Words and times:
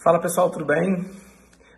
Fala 0.00 0.20
pessoal, 0.20 0.48
tudo 0.48 0.64
bem? 0.64 1.10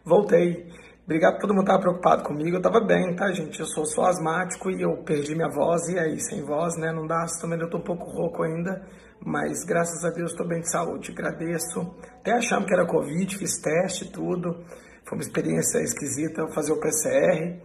Voltei. 0.04 0.70
Obrigado 1.04 1.36
por 1.36 1.40
todo 1.40 1.54
mundo 1.54 1.62
estar 1.62 1.78
preocupado 1.78 2.22
comigo. 2.22 2.58
Eu 2.58 2.60
tava 2.60 2.78
bem, 2.78 3.16
tá, 3.16 3.32
gente? 3.32 3.58
Eu 3.58 3.64
sou 3.64 3.86
só 3.86 4.02
asmático 4.02 4.70
e 4.70 4.82
eu 4.82 5.02
perdi 5.04 5.34
minha 5.34 5.48
voz, 5.48 5.88
e 5.88 5.98
aí, 5.98 6.20
sem 6.20 6.44
voz, 6.44 6.76
né? 6.76 6.92
Não 6.92 7.06
dá, 7.06 7.24
também 7.40 7.58
eu 7.58 7.70
tô 7.70 7.78
um 7.78 7.82
pouco 7.82 8.04
rouco 8.10 8.42
ainda, 8.42 8.86
mas 9.24 9.64
graças 9.64 10.04
a 10.04 10.10
Deus 10.10 10.34
tô 10.34 10.44
bem 10.44 10.60
de 10.60 10.70
saúde, 10.70 11.12
agradeço. 11.12 11.80
Até 12.20 12.32
achamos 12.32 12.66
que 12.66 12.74
era 12.74 12.86
Covid, 12.86 13.38
fiz 13.38 13.58
teste 13.58 14.12
tudo. 14.12 14.66
Foi 15.08 15.16
uma 15.16 15.22
experiência 15.22 15.78
esquisita 15.78 16.46
fazer 16.52 16.72
o 16.72 16.78
PCR. 16.78 17.58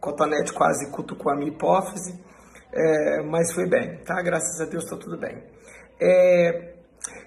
Cotonete 0.00 0.54
quase 0.54 0.90
cutucou 0.90 1.30
a 1.30 1.36
minha 1.36 1.52
hipófise, 1.52 2.18
é, 2.72 3.22
mas 3.24 3.52
foi 3.52 3.68
bem, 3.68 3.98
tá? 4.02 4.22
Graças 4.22 4.62
a 4.62 4.64
Deus 4.64 4.86
tô 4.86 4.96
tudo 4.96 5.18
bem. 5.18 5.44
É, 6.00 6.79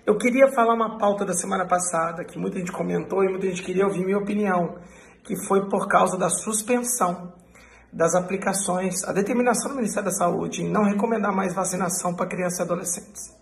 eu 0.05 0.17
queria 0.17 0.51
falar 0.51 0.73
uma 0.73 0.97
pauta 0.97 1.25
da 1.25 1.33
semana 1.33 1.65
passada 1.65 2.25
que 2.25 2.37
muita 2.37 2.59
gente 2.59 2.71
comentou 2.71 3.23
e 3.23 3.29
muita 3.29 3.47
gente 3.47 3.63
queria 3.63 3.85
ouvir 3.85 4.05
minha 4.05 4.17
opinião, 4.17 4.77
que 5.23 5.35
foi 5.47 5.69
por 5.69 5.87
causa 5.87 6.17
da 6.17 6.29
suspensão 6.29 7.33
das 7.91 8.15
aplicações, 8.15 9.03
a 9.03 9.13
determinação 9.13 9.69
do 9.69 9.77
Ministério 9.77 10.09
da 10.09 10.15
Saúde 10.15 10.63
em 10.63 10.69
não 10.69 10.83
recomendar 10.83 11.33
mais 11.33 11.53
vacinação 11.53 12.15
para 12.15 12.27
crianças 12.27 12.59
e 12.59 12.61
adolescentes. 12.63 13.37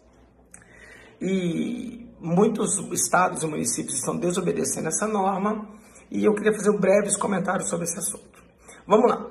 E 1.22 2.10
muitos 2.20 2.78
estados 2.92 3.44
e 3.44 3.48
municípios 3.48 3.96
estão 3.96 4.18
desobedecendo 4.18 4.90
essa 4.90 5.08
norma 5.08 5.68
e 6.12 6.26
eu 6.26 6.36
queria 6.36 6.54
fazer 6.54 6.70
um 6.70 6.80
breves 6.80 7.16
comentários 7.16 7.70
sobre 7.70 7.86
esse 7.86 7.98
assunto. 7.98 8.44
Vamos 8.86 9.10
lá. 9.10 9.26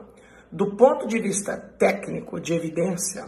Do 0.50 0.74
ponto 0.76 1.06
de 1.06 1.20
vista 1.20 1.56
técnico, 1.78 2.40
de 2.40 2.54
evidência, 2.54 3.26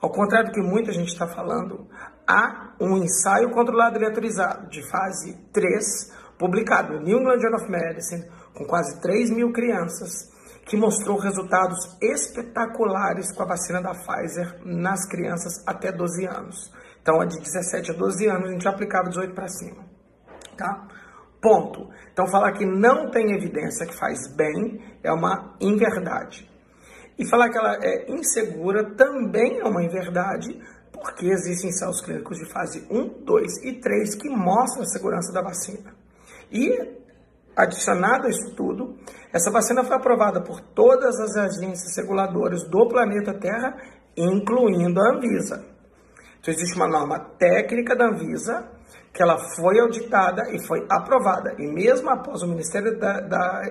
ao 0.00 0.10
contrário 0.10 0.48
do 0.48 0.54
que 0.54 0.60
muita 0.60 0.92
gente 0.92 1.08
está 1.08 1.28
falando, 1.28 1.86
há 2.28 2.74
um 2.78 2.98
ensaio 2.98 3.50
controlado 3.50 3.98
e 3.98 4.04
autorizado 4.04 4.68
de 4.68 4.86
fase 4.90 5.34
3, 5.52 6.12
publicado 6.38 6.92
no 6.92 7.00
New 7.00 7.18
England 7.18 7.40
Journal 7.40 7.60
of 7.62 7.70
Medicine, 7.70 8.24
com 8.54 8.66
quase 8.66 9.00
3 9.00 9.30
mil 9.30 9.50
crianças, 9.50 10.30
que 10.66 10.76
mostrou 10.76 11.18
resultados 11.18 11.96
espetaculares 12.02 13.32
com 13.34 13.42
a 13.42 13.46
vacina 13.46 13.80
da 13.80 13.92
Pfizer 13.92 14.60
nas 14.66 15.08
crianças 15.08 15.66
até 15.66 15.90
12 15.90 16.26
anos. 16.26 16.70
Então, 17.00 17.20
a 17.20 17.24
de 17.24 17.38
17 17.38 17.92
a 17.92 17.94
12 17.94 18.26
anos, 18.28 18.48
a 18.50 18.52
gente 18.52 18.68
aplicava 18.68 19.08
18 19.08 19.34
para 19.34 19.48
cima. 19.48 19.82
Tá? 20.58 20.86
Ponto. 21.40 21.88
Então, 22.12 22.26
falar 22.26 22.52
que 22.52 22.66
não 22.66 23.10
tem 23.10 23.32
evidência 23.32 23.86
que 23.86 23.96
faz 23.96 24.30
bem 24.36 24.82
é 25.02 25.10
uma 25.10 25.56
inverdade. 25.58 26.46
E 27.18 27.26
falar 27.26 27.48
que 27.48 27.58
ela 27.58 27.78
é 27.82 28.10
insegura 28.12 28.94
também 28.94 29.58
é 29.58 29.64
uma 29.64 29.82
inverdade, 29.82 30.60
porque 31.00 31.26
existem 31.26 31.70
ensaios 31.70 32.00
clínicos 32.00 32.38
de 32.38 32.46
fase 32.46 32.86
1, 32.90 33.24
2 33.24 33.64
e 33.64 33.72
3 33.80 34.14
que 34.14 34.28
mostram 34.28 34.82
a 34.82 34.86
segurança 34.86 35.32
da 35.32 35.42
vacina. 35.42 35.94
E, 36.50 36.98
adicionado 37.56 38.26
a 38.26 38.30
isso 38.30 38.54
tudo, 38.54 38.96
essa 39.32 39.50
vacina 39.50 39.84
foi 39.84 39.96
aprovada 39.96 40.40
por 40.40 40.60
todas 40.60 41.18
as 41.20 41.36
agências 41.36 41.96
reguladoras 41.96 42.64
do 42.68 42.88
planeta 42.88 43.34
Terra, 43.34 43.76
incluindo 44.16 45.00
a 45.00 45.14
Anvisa. 45.14 45.64
Então, 46.40 46.54
existe 46.54 46.76
uma 46.76 46.88
norma 46.88 47.18
técnica 47.38 47.96
da 47.96 48.06
Anvisa, 48.06 48.68
que 49.12 49.22
ela 49.22 49.38
foi 49.56 49.78
auditada 49.80 50.50
e 50.50 50.64
foi 50.66 50.86
aprovada. 50.88 51.54
E 51.58 51.66
mesmo 51.66 52.08
após 52.10 52.42
o 52.42 52.48
Ministério 52.48 52.98
da, 52.98 53.20
da, 53.20 53.62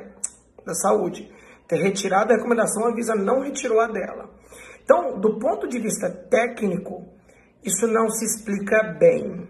da 0.66 0.74
Saúde 0.74 1.32
ter 1.68 1.78
retirado 1.78 2.32
a 2.32 2.36
recomendação, 2.36 2.86
a 2.86 2.90
Anvisa 2.90 3.16
não 3.16 3.42
retirou 3.42 3.80
a 3.80 3.88
dela. 3.88 4.30
Então, 4.84 5.20
do 5.20 5.38
ponto 5.38 5.68
de 5.68 5.80
vista 5.80 6.10
técnico, 6.10 7.17
isso 7.64 7.88
não 7.88 8.10
se 8.10 8.26
explica 8.26 8.96
bem. 9.00 9.48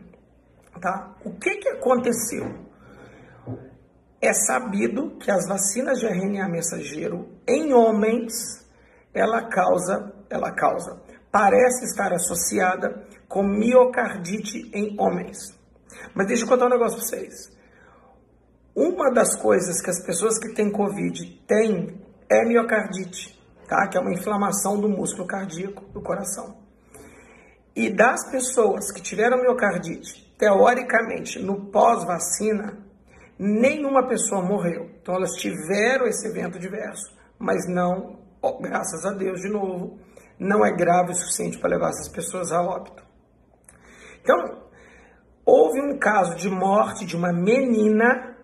Tá? 0.81 1.15
O 1.25 1.31
que, 1.31 1.55
que 1.57 1.69
aconteceu? 1.69 2.67
É 4.21 4.33
sabido 4.33 5.17
que 5.17 5.29
as 5.29 5.47
vacinas 5.47 5.99
de 5.99 6.07
RNA 6.07 6.49
mensageiro 6.49 7.29
em 7.47 7.73
homens, 7.73 8.33
ela 9.13 9.47
causa, 9.47 10.13
ela 10.29 10.51
causa, 10.51 11.01
parece 11.31 11.85
estar 11.85 12.13
associada 12.13 13.05
com 13.27 13.43
miocardite 13.43 14.69
em 14.73 14.95
homens. 14.99 15.37
Mas 16.15 16.27
deixa 16.27 16.43
eu 16.43 16.47
contar 16.47 16.65
um 16.65 16.69
negócio 16.69 16.97
para 16.97 17.07
vocês. 17.07 17.57
Uma 18.75 19.11
das 19.11 19.35
coisas 19.35 19.81
que 19.81 19.89
as 19.89 20.03
pessoas 20.05 20.37
que 20.39 20.53
têm 20.53 20.71
Covid 20.71 21.43
têm 21.47 21.99
é 22.29 22.45
miocardite, 22.45 23.39
tá? 23.67 23.87
que 23.87 23.97
é 23.97 24.01
uma 24.01 24.13
inflamação 24.13 24.79
do 24.79 24.87
músculo 24.87 25.27
cardíaco 25.27 25.85
do 25.91 26.01
coração. 26.01 26.66
E 27.77 27.91
das 27.91 28.27
pessoas 28.31 28.91
que 28.91 28.99
tiveram 28.99 29.39
miocardite, 29.39 30.33
teoricamente, 30.35 31.37
no 31.37 31.69
pós-vacina, 31.69 32.75
nenhuma 33.37 34.07
pessoa 34.07 34.41
morreu. 34.41 34.89
Então 34.99 35.13
elas 35.13 35.33
tiveram 35.33 36.07
esse 36.07 36.27
evento 36.27 36.57
diverso, 36.57 37.15
mas 37.37 37.69
não, 37.69 38.17
graças 38.59 39.05
a 39.05 39.11
Deus, 39.11 39.41
de 39.41 39.49
novo, 39.49 39.99
não 40.39 40.65
é 40.65 40.75
grave 40.75 41.11
o 41.11 41.15
suficiente 41.15 41.59
para 41.59 41.69
levar 41.69 41.89
essas 41.89 42.09
pessoas 42.09 42.51
a 42.51 42.63
óbito. 42.63 43.03
Então, 44.23 44.63
houve 45.45 45.79
um 45.79 45.99
caso 45.99 46.35
de 46.35 46.49
morte 46.49 47.05
de 47.05 47.15
uma 47.15 47.31
menina 47.31 48.35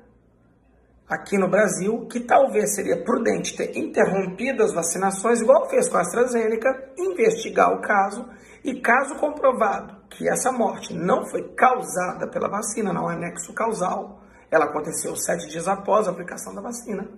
aqui 1.09 1.39
no 1.39 1.49
Brasil, 1.49 2.05
que 2.05 2.19
talvez 2.19 2.75
seria 2.75 3.03
prudente 3.03 3.57
ter 3.57 3.75
interrompido 3.75 4.61
as 4.61 4.71
vacinações, 4.71 5.41
igual 5.41 5.67
fez 5.71 5.89
com 5.89 5.97
a 5.97 6.01
AstraZeneca, 6.01 6.93
investigar 6.99 7.73
o 7.73 7.81
caso 7.81 8.29
e, 8.63 8.79
caso 8.79 9.15
comprovado 9.15 10.03
que 10.09 10.29
essa 10.29 10.51
morte 10.51 10.93
não 10.93 11.25
foi 11.25 11.53
causada 11.53 12.27
pela 12.27 12.47
vacina, 12.47 12.93
não 12.93 13.09
é 13.09 13.15
anexo 13.15 13.53
causal, 13.53 14.21
ela 14.49 14.65
aconteceu 14.65 15.15
sete 15.15 15.49
dias 15.49 15.67
após 15.67 16.07
a 16.07 16.11
aplicação 16.11 16.53
da 16.53 16.61
vacina, 16.61 17.09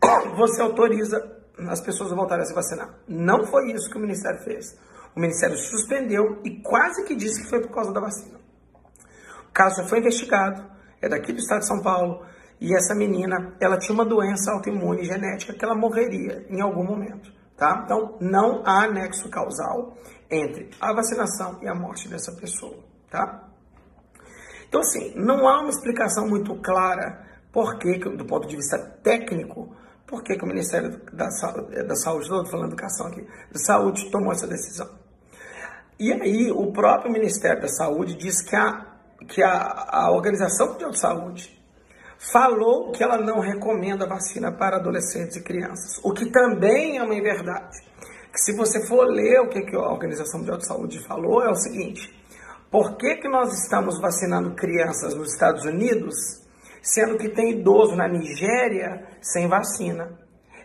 você 0.36 0.62
autoriza 0.62 1.20
as 1.68 1.80
pessoas 1.80 2.12
a 2.12 2.14
voltarem 2.14 2.44
a 2.44 2.46
se 2.46 2.54
vacinar. 2.54 2.88
Não 3.06 3.44
foi 3.44 3.72
isso 3.72 3.90
que 3.90 3.98
o 3.98 4.00
Ministério 4.00 4.40
fez. 4.40 4.78
O 5.14 5.20
Ministério 5.20 5.56
suspendeu 5.56 6.40
e 6.44 6.62
quase 6.62 7.04
que 7.04 7.14
disse 7.14 7.42
que 7.42 7.50
foi 7.50 7.60
por 7.60 7.70
causa 7.70 7.92
da 7.92 8.00
vacina. 8.00 8.40
O 9.48 9.52
caso 9.52 9.82
já 9.82 9.88
foi 9.88 9.98
investigado, 9.98 10.64
é 11.00 11.08
daqui 11.08 11.32
do 11.32 11.38
estado 11.38 11.60
de 11.60 11.66
São 11.66 11.82
Paulo, 11.82 12.24
e 12.58 12.74
essa 12.74 12.94
menina, 12.94 13.54
ela 13.60 13.76
tinha 13.76 13.92
uma 13.92 14.04
doença 14.04 14.52
autoimune 14.52 15.04
genética 15.04 15.52
que 15.52 15.64
ela 15.64 15.74
morreria 15.74 16.46
em 16.48 16.60
algum 16.60 16.84
momento, 16.84 17.30
tá? 17.56 17.82
Então, 17.84 18.16
não 18.20 18.62
há 18.64 18.86
nexo 18.86 19.28
causal 19.28 19.96
entre 20.32 20.70
a 20.80 20.92
vacinação 20.94 21.58
e 21.62 21.68
a 21.68 21.74
morte 21.74 22.08
dessa 22.08 22.32
pessoa, 22.32 22.82
tá? 23.10 23.48
Então, 24.66 24.80
assim, 24.80 25.12
não 25.14 25.46
há 25.46 25.60
uma 25.60 25.68
explicação 25.68 26.26
muito 26.26 26.54
clara 26.56 27.26
por 27.52 27.78
que, 27.78 27.98
do 27.98 28.24
ponto 28.24 28.48
de 28.48 28.56
vista 28.56 28.78
técnico, 29.02 29.76
por 30.06 30.22
que, 30.22 30.34
que 30.34 30.44
o 30.44 30.48
Ministério 30.48 30.98
da, 31.12 31.26
da 31.26 31.94
Saúde, 31.96 32.22
estou 32.22 32.46
falando 32.46 32.68
educação 32.68 33.06
aqui, 33.08 33.22
da 33.52 33.58
Saúde 33.58 34.10
tomou 34.10 34.32
essa 34.32 34.46
decisão. 34.46 34.88
E 35.98 36.10
aí, 36.10 36.50
o 36.50 36.72
próprio 36.72 37.12
Ministério 37.12 37.60
da 37.60 37.68
Saúde 37.68 38.14
diz 38.14 38.40
que 38.40 38.56
a, 38.56 38.86
que 39.28 39.42
a, 39.42 39.86
a 39.90 40.10
Organização 40.10 40.72
Mundial 40.72 40.90
de 40.90 40.98
Saúde 40.98 41.62
falou 42.18 42.92
que 42.92 43.02
ela 43.02 43.18
não 43.18 43.40
recomenda 43.40 44.06
vacina 44.06 44.50
para 44.50 44.76
adolescentes 44.76 45.36
e 45.36 45.42
crianças, 45.42 46.00
o 46.02 46.12
que 46.12 46.30
também 46.30 46.96
é 46.96 47.02
uma 47.02 47.20
verdade. 47.20 47.78
Se 48.34 48.56
você 48.56 48.86
for 48.86 49.04
ler 49.04 49.40
o 49.40 49.48
que 49.48 49.76
a 49.76 49.92
Organização 49.92 50.40
Mundial 50.40 50.56
de 50.56 50.66
Saúde 50.66 51.06
falou, 51.06 51.42
é 51.42 51.50
o 51.50 51.54
seguinte: 51.54 52.12
por 52.70 52.96
que, 52.96 53.16
que 53.16 53.28
nós 53.28 53.52
estamos 53.62 54.00
vacinando 54.00 54.54
crianças 54.54 55.14
nos 55.14 55.34
Estados 55.34 55.64
Unidos, 55.66 56.14
sendo 56.82 57.18
que 57.18 57.28
tem 57.28 57.60
idoso 57.60 57.94
na 57.94 58.08
Nigéria 58.08 59.06
sem 59.20 59.46
vacina? 59.48 60.18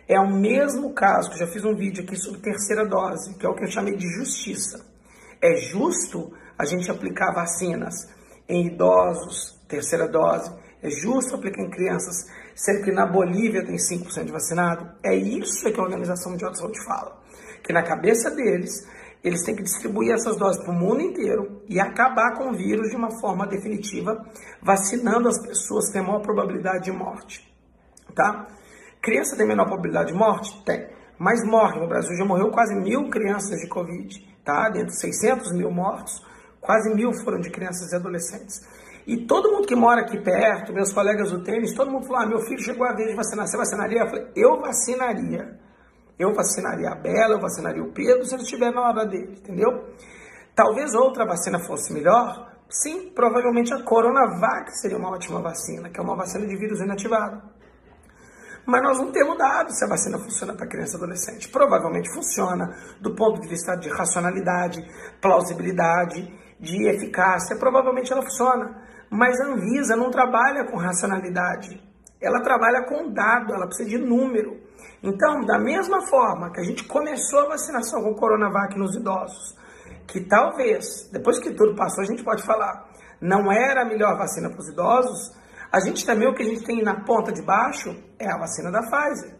É 0.08 0.18
o 0.18 0.30
mesmo 0.30 0.94
caso, 0.94 1.30
que 1.30 1.38
já 1.38 1.46
fiz 1.46 1.62
um 1.66 1.74
vídeo 1.74 2.02
aqui 2.02 2.16
sobre 2.16 2.40
terceira 2.40 2.86
dose, 2.86 3.34
que 3.34 3.44
é 3.44 3.48
o 3.48 3.54
que 3.54 3.64
eu 3.64 3.70
chamei 3.70 3.94
de 3.94 4.08
justiça. 4.14 4.82
É 5.42 5.54
justo 5.56 6.32
a 6.58 6.64
gente 6.64 6.90
aplicar 6.90 7.34
vacinas 7.34 8.08
em 8.48 8.68
idosos, 8.68 9.60
terceira 9.68 10.08
dose, 10.08 10.50
é 10.82 10.88
justo 10.88 11.34
aplicar 11.34 11.62
em 11.62 11.70
crianças, 11.70 12.26
sendo 12.54 12.82
que 12.82 12.90
na 12.90 13.04
Bolívia 13.04 13.62
tem 13.62 13.76
5% 13.76 14.24
de 14.24 14.32
vacinado? 14.32 14.90
É 15.02 15.14
isso 15.14 15.70
que 15.70 15.78
a 15.78 15.82
Organização 15.82 16.32
Mundial 16.32 16.52
de 16.52 16.58
Saúde 16.58 16.82
fala. 16.86 17.27
Que 17.62 17.72
na 17.72 17.82
cabeça 17.82 18.30
deles, 18.30 18.86
eles 19.22 19.42
têm 19.44 19.56
que 19.56 19.62
distribuir 19.62 20.12
essas 20.12 20.36
doses 20.36 20.62
para 20.62 20.72
o 20.72 20.78
mundo 20.78 21.00
inteiro 21.00 21.62
e 21.68 21.80
acabar 21.80 22.36
com 22.36 22.50
o 22.50 22.56
vírus 22.56 22.90
de 22.90 22.96
uma 22.96 23.10
forma 23.20 23.46
definitiva, 23.46 24.24
vacinando 24.62 25.28
as 25.28 25.40
pessoas 25.40 25.86
que 25.86 25.94
têm 25.94 26.02
maior 26.02 26.20
probabilidade 26.20 26.84
de 26.84 26.92
morte. 26.92 27.46
Tá? 28.14 28.46
Criança 29.02 29.36
tem 29.36 29.46
menor 29.46 29.66
probabilidade 29.66 30.12
de 30.12 30.18
morte? 30.18 30.62
Tem. 30.64 30.88
Mas 31.18 31.44
morre. 31.44 31.80
No 31.80 31.88
Brasil 31.88 32.16
já 32.16 32.24
morreu 32.24 32.50
quase 32.50 32.74
mil 32.74 33.10
crianças 33.10 33.58
de 33.60 33.68
Covid. 33.68 34.38
Tá? 34.44 34.68
Dentro 34.70 34.88
de 34.88 35.00
600 35.00 35.52
mil 35.52 35.70
mortos, 35.70 36.24
quase 36.60 36.94
mil 36.94 37.12
foram 37.12 37.40
de 37.40 37.50
crianças 37.50 37.92
e 37.92 37.96
adolescentes. 37.96 38.60
E 39.06 39.26
todo 39.26 39.50
mundo 39.50 39.66
que 39.66 39.74
mora 39.74 40.02
aqui 40.02 40.20
perto, 40.22 40.72
meus 40.72 40.92
colegas 40.92 41.30
do 41.30 41.42
tênis, 41.42 41.74
todo 41.74 41.90
mundo 41.90 42.06
falou: 42.06 42.22
ah, 42.22 42.26
meu 42.26 42.40
filho 42.40 42.60
chegou 42.60 42.86
a 42.86 42.94
vez 42.94 43.08
de 43.08 43.16
vacinar, 43.16 43.46
você 43.46 43.56
vacinaria? 43.56 44.00
Eu 44.00 44.08
falei: 44.08 44.26
eu 44.36 44.60
vacinaria. 44.60 45.58
Eu 46.18 46.34
vacinaria 46.34 46.90
a 46.90 46.94
Bela, 46.94 47.34
eu 47.34 47.40
vacinaria 47.40 47.82
o 47.82 47.92
Pedro, 47.92 48.24
se 48.24 48.34
ele 48.34 48.42
estiver 48.42 48.72
na 48.72 48.82
hora 48.82 49.06
dele, 49.06 49.36
entendeu? 49.38 49.88
Talvez 50.54 50.94
outra 50.94 51.24
vacina 51.24 51.60
fosse 51.60 51.92
melhor, 51.92 52.48
Sim, 52.70 53.08
provavelmente 53.14 53.72
a 53.72 53.82
Coronavac 53.82 54.78
seria 54.78 54.98
uma 54.98 55.10
ótima 55.10 55.40
vacina, 55.40 55.88
que 55.88 55.98
é 55.98 56.02
uma 56.02 56.14
vacina 56.14 56.46
de 56.46 56.54
vírus 56.54 56.80
inativado. 56.80 57.40
Mas 58.66 58.82
nós 58.82 58.98
não 58.98 59.10
temos 59.10 59.38
dados 59.38 59.78
se 59.78 59.84
a 59.86 59.88
vacina 59.88 60.18
funciona 60.18 60.54
para 60.54 60.66
criança 60.66 60.96
e 60.96 60.96
adolescente. 60.98 61.48
Provavelmente 61.48 62.12
funciona 62.12 62.76
do 63.00 63.14
ponto 63.14 63.40
de 63.40 63.48
vista 63.48 63.74
de 63.74 63.88
racionalidade, 63.88 64.84
plausibilidade, 65.22 66.30
de 66.60 66.86
eficácia. 66.86 67.56
Provavelmente 67.56 68.12
ela 68.12 68.20
funciona. 68.20 68.82
Mas 69.10 69.40
a 69.40 69.46
Anvisa 69.46 69.96
não 69.96 70.10
trabalha 70.10 70.66
com 70.66 70.76
racionalidade. 70.76 71.82
Ela 72.20 72.42
trabalha 72.42 72.84
com 72.84 73.10
dado, 73.10 73.54
ela 73.54 73.66
precisa 73.66 73.88
de 73.88 73.96
número. 73.96 74.60
Então, 75.02 75.44
da 75.44 75.58
mesma 75.58 76.06
forma 76.06 76.50
que 76.52 76.60
a 76.60 76.64
gente 76.64 76.84
começou 76.84 77.40
a 77.40 77.48
vacinação 77.48 78.02
com 78.02 78.14
Coronavac 78.14 78.76
nos 78.76 78.96
idosos, 78.96 79.56
que 80.06 80.20
talvez, 80.20 81.08
depois 81.12 81.38
que 81.38 81.52
tudo 81.52 81.74
passou, 81.76 82.02
a 82.02 82.06
gente 82.06 82.24
pode 82.24 82.42
falar, 82.42 82.88
não 83.20 83.52
era 83.52 83.82
a 83.82 83.84
melhor 83.84 84.16
vacina 84.16 84.48
para 84.50 84.60
os 84.60 84.68
idosos, 84.68 85.32
a 85.70 85.80
gente 85.80 86.04
também, 86.06 86.26
o 86.28 86.34
que 86.34 86.42
a 86.42 86.46
gente 86.46 86.64
tem 86.64 86.82
na 86.82 87.04
ponta 87.04 87.30
de 87.30 87.42
baixo 87.42 87.94
é 88.18 88.26
a 88.30 88.38
vacina 88.38 88.70
da 88.70 88.80
Pfizer. 88.80 89.36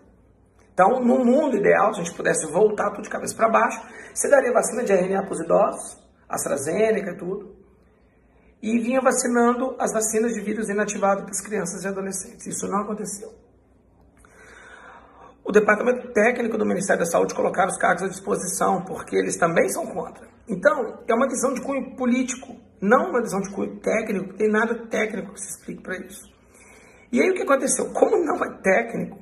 Então, 0.73 1.01
no 1.01 1.25
mundo 1.25 1.57
ideal, 1.57 1.93
se 1.93 2.01
a 2.01 2.05
gente 2.05 2.15
pudesse 2.15 2.47
voltar 2.53 2.91
tudo 2.91 3.03
de 3.03 3.11
cabeça 3.11 3.35
para 3.35 3.49
baixo, 3.49 3.81
você 4.15 4.29
daria 4.29 4.53
vacina 4.53 4.85
de 4.85 4.93
RNA 4.93 5.23
para 5.23 5.33
os 5.33 5.41
idosos, 5.41 5.99
AstraZeneca 6.29 7.11
e 7.11 7.17
tudo, 7.17 7.57
e 8.63 8.79
vinha 8.79 9.01
vacinando 9.01 9.75
as 9.79 9.93
vacinas 9.93 10.35
de 10.35 10.41
vírus 10.41 10.69
inativado 10.69 11.23
para 11.23 11.31
as 11.31 11.41
crianças 11.41 11.83
e 11.83 11.89
adolescentes. 11.89 12.47
Isso 12.47 12.69
não 12.69 12.83
aconteceu. 12.83 13.48
O 15.49 15.51
Departamento 15.51 16.13
Técnico 16.13 16.59
do 16.59 16.67
Ministério 16.67 17.03
da 17.03 17.11
Saúde 17.11 17.35
colocaram 17.35 17.71
os 17.71 17.79
cargos 17.79 18.03
à 18.03 18.09
disposição, 18.09 18.85
porque 18.85 19.17
eles 19.17 19.39
também 19.39 19.67
são 19.71 19.87
contra. 19.87 20.29
Então, 20.47 21.03
é 21.09 21.15
uma 21.15 21.27
visão 21.27 21.55
de 21.55 21.63
cunho 21.63 21.97
político 21.97 22.55
não 22.83 23.09
uma 23.09 23.23
visão 23.23 23.41
de 23.41 23.51
cunho 23.55 23.81
técnico, 23.81 24.35
tem 24.35 24.47
nada 24.47 24.87
técnico 24.89 25.33
que 25.33 25.41
se 25.41 25.57
explique 25.57 25.83
para 25.83 25.97
isso. 25.97 26.31
E 27.11 27.23
aí 27.23 27.31
o 27.31 27.35
que 27.35 27.45
aconteceu? 27.45 27.91
Como 27.95 28.23
não 28.23 28.37
é 28.45 28.61
técnico, 28.63 29.19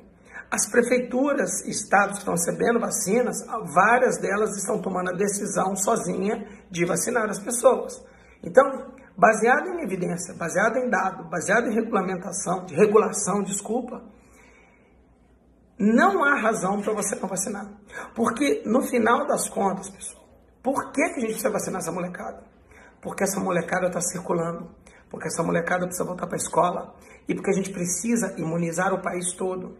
as 0.51 0.69
prefeituras 0.69 1.65
e 1.65 1.69
estados 1.71 2.15
que 2.15 2.19
estão 2.19 2.33
recebendo 2.33 2.77
vacinas, 2.77 3.37
várias 3.73 4.17
delas 4.19 4.57
estão 4.57 4.81
tomando 4.81 5.11
a 5.11 5.17
decisão 5.17 5.77
sozinha 5.77 6.45
de 6.69 6.85
vacinar 6.85 7.29
as 7.29 7.39
pessoas. 7.39 8.03
Então, 8.43 8.91
baseado 9.17 9.69
em 9.69 9.81
evidência, 9.81 10.35
baseado 10.35 10.75
em 10.75 10.89
dado, 10.89 11.29
baseado 11.29 11.67
em 11.67 11.73
regulamentação, 11.73 12.65
de 12.65 12.75
regulação, 12.75 13.41
desculpa, 13.43 14.03
não 15.79 16.23
há 16.23 16.39
razão 16.39 16.81
para 16.81 16.93
você 16.93 17.15
não 17.15 17.27
vacinar. 17.27 17.67
Porque 18.15 18.63
no 18.65 18.81
final 18.81 19.27
das 19.27 19.49
contas, 19.49 19.89
pessoal, 19.89 20.23
por 20.63 20.91
que, 20.91 21.01
que 21.01 21.17
a 21.17 21.19
gente 21.19 21.33
precisa 21.33 21.49
vacinar 21.49 21.81
essa 21.81 21.91
molecada? 21.91 22.57
porque 23.01 23.23
essa 23.23 23.39
molecada 23.39 23.87
está 23.87 24.01
circulando, 24.01 24.69
porque 25.09 25.27
essa 25.27 25.43
molecada 25.43 25.85
precisa 25.85 26.03
voltar 26.03 26.27
para 26.27 26.35
a 26.35 26.43
escola 26.43 26.93
e 27.27 27.33
porque 27.33 27.51
a 27.51 27.53
gente 27.53 27.71
precisa 27.71 28.35
imunizar 28.37 28.93
o 28.93 29.01
país 29.01 29.33
todo. 29.33 29.77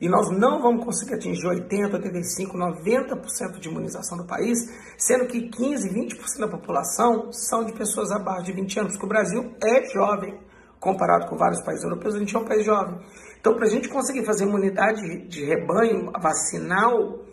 E 0.00 0.08
nós 0.08 0.28
não 0.30 0.60
vamos 0.60 0.84
conseguir 0.84 1.14
atingir 1.14 1.46
80, 1.46 1.96
85, 1.96 2.56
90% 2.56 3.60
de 3.60 3.68
imunização 3.68 4.18
do 4.18 4.26
país, 4.26 4.58
sendo 4.98 5.26
que 5.26 5.48
15, 5.48 5.88
20% 5.88 6.40
da 6.40 6.48
população 6.48 7.32
são 7.32 7.64
de 7.64 7.72
pessoas 7.72 8.10
abaixo 8.10 8.44
de 8.46 8.52
20 8.52 8.80
anos, 8.80 8.92
porque 8.92 9.06
o 9.06 9.08
Brasil 9.08 9.54
é 9.62 9.88
jovem, 9.88 10.38
comparado 10.78 11.26
com 11.28 11.36
vários 11.36 11.62
países 11.62 11.82
europeus, 11.84 12.14
a 12.14 12.18
gente 12.18 12.36
é 12.36 12.38
um 12.38 12.44
país 12.44 12.64
jovem. 12.64 12.98
Então, 13.46 13.54
para 13.54 13.68
a 13.68 13.70
gente 13.70 13.88
conseguir 13.88 14.24
fazer 14.24 14.42
imunidade 14.42 15.28
de 15.28 15.44
rebanho 15.44 16.10
vacinal, 16.20 17.24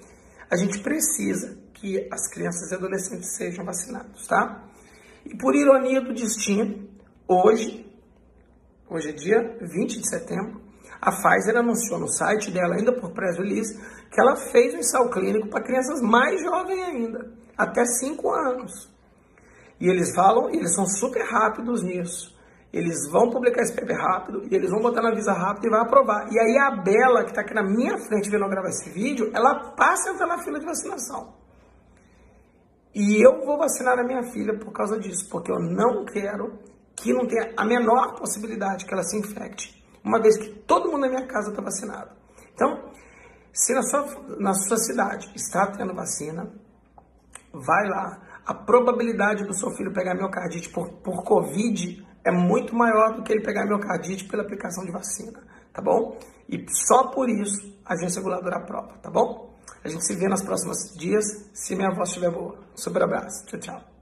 a 0.48 0.56
gente 0.56 0.77
precisa 0.77 1.57
que 1.74 2.07
as 2.12 2.31
crianças 2.31 2.69
e 2.69 2.75
adolescentes 2.75 3.36
sejam 3.36 3.65
vacinados, 3.65 4.27
tá? 4.27 4.63
E 5.25 5.36
por 5.36 5.56
ironia 5.56 6.01
do 6.01 6.13
destino, 6.13 6.88
hoje, 7.27 7.92
hoje 8.88 9.10
é 9.10 9.12
dia 9.12 9.57
20 9.60 10.01
de 10.01 10.07
setembro, 10.07 10.62
a 11.01 11.12
Pfizer 11.12 11.57
anunciou 11.57 12.00
no 12.00 12.07
site 12.07 12.51
dela, 12.51 12.75
ainda 12.75 12.94
por 12.94 13.09
press 13.09 13.36
release, 13.39 13.75
que 14.12 14.21
ela 14.21 14.36
fez 14.36 14.75
um 14.75 14.77
ensaio 14.77 15.09
clínico 15.09 15.48
para 15.48 15.63
crianças 15.63 16.00
mais 16.00 16.39
jovens 16.44 16.83
ainda, 16.83 17.33
até 17.57 17.83
5 17.83 18.30
anos. 18.30 18.88
E 19.80 19.89
eles 19.89 20.13
falam, 20.13 20.48
eles 20.51 20.75
são 20.75 20.86
super 20.86 21.24
rápidos 21.24 21.81
nisso. 21.81 22.38
Eles 22.73 23.07
vão 23.11 23.29
publicar 23.29 23.61
esse 23.61 23.75
paper 23.75 23.95
rápido 23.95 24.41
e 24.49 24.55
eles 24.55 24.71
vão 24.71 24.81
botar 24.81 25.03
na 25.03 25.13
visa 25.13 25.31
rápida 25.31 25.67
e 25.67 25.69
vai 25.69 25.81
aprovar. 25.81 26.27
E 26.31 26.39
aí 26.39 26.57
a 26.57 26.71
Bela, 26.81 27.23
que 27.23 27.29
está 27.29 27.41
aqui 27.41 27.53
na 27.53 27.61
minha 27.61 27.99
frente 27.99 28.31
vendo 28.31 28.45
eu 28.45 28.49
gravar 28.49 28.69
esse 28.69 28.89
vídeo, 28.89 29.29
ela 29.31 29.71
passa 29.75 30.09
a 30.09 30.13
entrar 30.13 30.25
na 30.25 30.39
fila 30.39 30.59
de 30.59 30.65
vacinação. 30.65 31.35
E 32.95 33.23
eu 33.23 33.45
vou 33.45 33.59
vacinar 33.59 33.99
a 33.99 34.03
minha 34.03 34.23
filha 34.23 34.57
por 34.57 34.71
causa 34.71 34.99
disso, 34.99 35.29
porque 35.29 35.51
eu 35.51 35.59
não 35.59 36.03
quero 36.03 36.57
que 36.95 37.13
não 37.13 37.27
tenha 37.27 37.53
a 37.55 37.63
menor 37.63 38.15
possibilidade 38.15 38.85
que 38.85 38.93
ela 38.93 39.03
se 39.03 39.17
infecte, 39.17 39.83
uma 40.03 40.19
vez 40.19 40.37
que 40.37 40.49
todo 40.61 40.91
mundo 40.91 41.01
na 41.01 41.09
minha 41.09 41.27
casa 41.27 41.51
está 41.51 41.61
vacinado. 41.61 42.11
Então, 42.55 42.91
se 43.51 43.73
na 43.73 43.83
sua, 43.83 44.05
na 44.39 44.53
sua 44.55 44.77
cidade 44.77 45.31
está 45.35 45.67
tendo 45.67 45.93
vacina, 45.93 46.51
vai 47.51 47.87
lá. 47.87 48.19
A 48.45 48.53
probabilidade 48.53 49.45
do 49.45 49.53
seu 49.53 49.69
filho 49.71 49.93
pegar 49.93 50.15
miocardite 50.15 50.69
por, 50.69 50.89
por 51.01 51.23
Covid 51.23 52.12
é 52.23 52.31
muito 52.31 52.75
maior 52.75 53.15
do 53.15 53.23
que 53.23 53.31
ele 53.31 53.41
pegar 53.41 53.65
miocardite 53.65 54.25
pela 54.25 54.43
aplicação 54.43 54.85
de 54.85 54.91
vacina, 54.91 55.43
tá 55.73 55.81
bom? 55.81 56.17
E 56.49 56.65
só 56.69 57.07
por 57.07 57.29
isso 57.29 57.73
a 57.85 57.93
agência 57.93 58.19
reguladora 58.19 58.57
aprova, 58.57 58.93
tá 59.01 59.09
bom? 59.09 59.53
A 59.83 59.89
gente 59.89 60.05
se 60.05 60.15
vê 60.15 60.27
nos 60.29 60.41
próximos 60.41 60.93
dias, 60.97 61.25
se 61.53 61.75
minha 61.75 61.91
voz 61.91 62.09
estiver 62.09 62.31
boa. 62.31 62.57
Super 62.75 63.03
abraço. 63.03 63.45
Tchau, 63.45 63.59
tchau. 63.59 63.93